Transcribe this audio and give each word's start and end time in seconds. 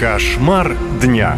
Кошмар 0.00 0.78
дня. 0.98 1.36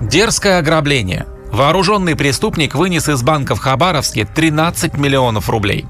Дерзкое 0.00 0.58
ограбление. 0.58 1.26
Вооруженный 1.50 2.14
преступник 2.14 2.76
вынес 2.76 3.08
из 3.08 3.24
банка 3.24 3.56
в 3.56 3.58
Хабаровске 3.58 4.24
13 4.24 4.96
миллионов 4.96 5.50
рублей. 5.50 5.84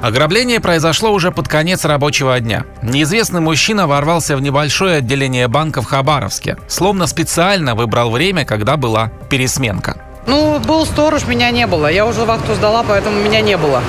Ограбление 0.00 0.60
произошло 0.60 1.12
уже 1.12 1.30
под 1.30 1.46
конец 1.46 1.84
рабочего 1.84 2.40
дня. 2.40 2.64
Неизвестный 2.82 3.42
мужчина 3.42 3.86
ворвался 3.86 4.34
в 4.34 4.40
небольшое 4.40 4.96
отделение 4.96 5.46
банка 5.46 5.82
в 5.82 5.84
Хабаровске, 5.84 6.56
словно 6.66 7.06
специально 7.06 7.74
выбрал 7.74 8.10
время, 8.10 8.46
когда 8.46 8.78
была 8.78 9.12
пересменка. 9.28 9.98
Ну, 10.26 10.58
был 10.58 10.86
сторож, 10.86 11.26
меня 11.26 11.50
не 11.50 11.66
было. 11.66 11.92
Я 11.92 12.06
уже 12.06 12.24
вахту 12.24 12.54
сдала, 12.54 12.82
поэтому 12.82 13.20
меня 13.20 13.42
не 13.42 13.58
было. 13.58 13.82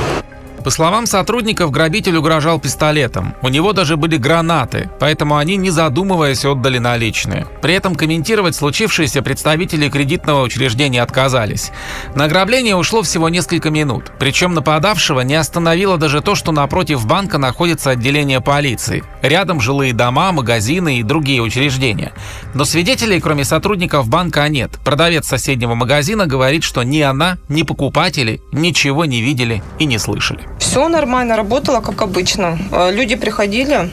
По 0.65 0.71
словам 0.71 1.05
сотрудников, 1.05 1.69
грабитель 1.69 2.17
угрожал 2.17 2.59
пистолетом. 2.59 3.35
У 3.43 3.49
него 3.49 3.71
даже 3.71 3.97
были 3.97 4.17
гранаты, 4.17 4.89
поэтому 4.99 5.37
они, 5.37 5.57
не 5.57 5.69
задумываясь, 5.69 6.43
отдали 6.43 6.79
наличные. 6.79 7.45
При 7.61 7.75
этом 7.75 7.93
комментировать 7.93 8.55
случившееся 8.55 9.21
представители 9.21 9.89
кредитного 9.89 10.41
учреждения 10.41 11.03
отказались. 11.03 11.71
На 12.15 12.23
ограбление 12.23 12.75
ушло 12.75 13.03
всего 13.03 13.29
несколько 13.29 13.69
минут. 13.69 14.11
Причем 14.17 14.55
нападавшего 14.55 15.21
не 15.21 15.35
остановило 15.35 15.99
даже 15.99 16.21
то, 16.21 16.33
что 16.33 16.51
напротив 16.51 17.05
банка 17.05 17.37
находится 17.37 17.91
отделение 17.91 18.41
полиции. 18.41 19.03
Рядом 19.21 19.61
жилые 19.61 19.93
дома, 19.93 20.31
магазины 20.31 20.97
и 20.97 21.03
другие 21.03 21.43
учреждения. 21.43 22.11
Но 22.55 22.65
свидетелей, 22.65 23.19
кроме 23.19 23.43
сотрудников 23.43 24.09
банка, 24.09 24.49
нет. 24.49 24.79
Продавец 24.83 25.27
соседнего 25.27 25.75
магазина 25.75 26.25
говорит, 26.25 26.63
что 26.63 26.81
ни 26.81 27.01
она, 27.01 27.37
ни 27.49 27.61
покупатели 27.61 28.41
ничего 28.51 29.05
не 29.05 29.21
видели 29.21 29.61
и 29.77 29.85
не 29.85 29.99
слышали. 29.99 30.39
Все 30.65 30.89
нормально, 30.89 31.37
работало 31.37 31.79
как 31.79 32.01
обычно. 32.01 32.57
Э, 32.71 32.91
люди 32.91 33.15
приходили, 33.15 33.91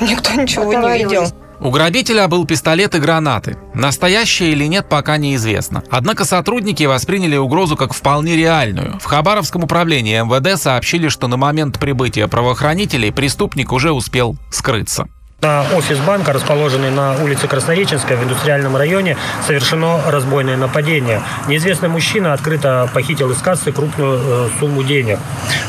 никто 0.00 0.32
ничего 0.32 0.72
не 0.72 0.98
видел. 0.98 1.26
У 1.60 1.70
грабителя 1.70 2.28
был 2.28 2.46
пистолет 2.46 2.94
и 2.94 2.98
гранаты. 2.98 3.58
Настоящие 3.74 4.52
или 4.52 4.64
нет, 4.64 4.88
пока 4.88 5.18
неизвестно. 5.18 5.82
Однако 5.90 6.24
сотрудники 6.24 6.82
восприняли 6.84 7.36
угрозу 7.36 7.76
как 7.76 7.92
вполне 7.92 8.36
реальную. 8.36 8.98
В 9.00 9.04
Хабаровском 9.04 9.64
управлении 9.64 10.18
МВД 10.18 10.60
сообщили, 10.60 11.08
что 11.08 11.28
на 11.28 11.36
момент 11.36 11.78
прибытия 11.78 12.26
правоохранителей 12.26 13.12
преступник 13.12 13.70
уже 13.70 13.92
успел 13.92 14.34
скрыться. 14.50 15.06
На 15.44 15.62
офис 15.76 15.98
банка, 15.98 16.32
расположенный 16.32 16.90
на 16.90 17.22
улице 17.22 17.46
Краснореченская 17.48 18.16
в 18.16 18.24
индустриальном 18.24 18.78
районе, 18.78 19.18
совершено 19.46 20.00
разбойное 20.06 20.56
нападение. 20.56 21.20
Неизвестный 21.48 21.90
мужчина 21.90 22.32
открыто 22.32 22.88
похитил 22.94 23.30
из 23.30 23.42
кассы 23.42 23.70
крупную 23.70 24.20
э, 24.24 24.48
сумму 24.58 24.82
денег. 24.82 25.18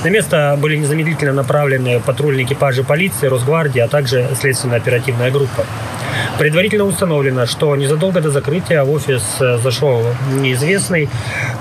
На 0.06 0.08
место 0.08 0.58
были 0.58 0.78
незамедлительно 0.78 1.34
направлены 1.34 2.00
патрульные 2.00 2.46
экипажи 2.46 2.86
полиции, 2.86 3.28
Росгвардии, 3.28 3.82
а 3.82 3.90
также 3.90 4.30
следственно-оперативная 4.40 5.30
группа. 5.30 5.66
Предварительно 6.38 6.86
установлено, 6.86 7.46
что 7.46 7.76
незадолго 7.76 8.22
до 8.22 8.30
закрытия 8.30 8.84
в 8.84 8.92
офис 8.92 9.24
э, 9.40 9.58
зашел 9.58 10.04
неизвестный 10.34 11.10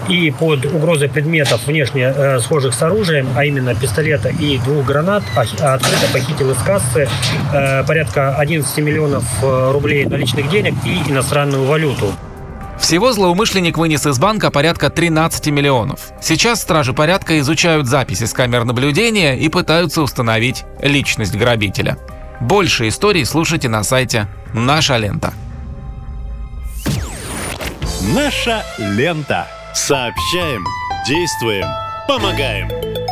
и 0.08 0.30
под 0.30 0.66
угрозой 0.66 1.08
предметов 1.08 1.66
внешне 1.66 2.12
э, 2.14 2.40
схожих 2.40 2.74
с 2.74 2.82
оружием, 2.82 3.28
а 3.36 3.44
именно 3.44 3.74
пистолета 3.74 4.28
и 4.28 4.58
двух 4.58 4.84
гранат, 4.84 5.22
а, 5.36 5.74
открыто 5.74 6.06
похитил 6.12 6.50
из 6.50 6.58
кассы 6.58 7.08
э, 7.52 7.84
порядка 7.84 8.36
11 8.36 8.76
миллионов 8.78 9.24
рублей 9.42 10.04
наличных 10.06 10.50
денег 10.50 10.74
и 10.84 11.10
иностранную 11.10 11.64
валюту. 11.64 12.12
Всего 12.78 13.12
злоумышленник 13.12 13.78
вынес 13.78 14.06
из 14.06 14.18
банка 14.18 14.50
порядка 14.50 14.90
13 14.90 15.46
миллионов. 15.48 16.12
Сейчас 16.20 16.60
стражи 16.60 16.92
порядка 16.92 17.38
изучают 17.38 17.86
записи 17.86 18.24
с 18.24 18.32
камер 18.32 18.64
наблюдения 18.64 19.38
и 19.38 19.48
пытаются 19.48 20.02
установить 20.02 20.64
личность 20.82 21.34
грабителя. 21.36 21.96
Больше 22.40 22.88
историй 22.88 23.24
слушайте 23.24 23.68
на 23.68 23.82
сайте 23.82 24.26
«Наша 24.52 24.96
лента». 24.96 25.32
Наша 28.14 28.62
лента. 28.78 29.46
Сообщаем, 29.72 30.64
действуем, 31.06 31.66
помогаем. 32.06 33.03